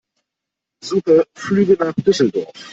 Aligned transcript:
Suche 0.83 1.27
Flüge 1.35 1.73
nach 1.73 1.93
Düsseldorf. 1.93 2.51